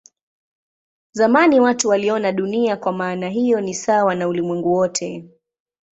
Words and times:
Zamani 1.11 1.59
watu 1.59 1.89
waliona 1.89 2.31
Dunia 2.31 2.77
kwa 2.77 2.91
maana 2.91 3.29
hiyo 3.29 3.61
ni 3.61 3.73
sawa 3.73 4.15
na 4.15 4.27
ulimwengu 4.27 4.73
wote. 4.73 5.29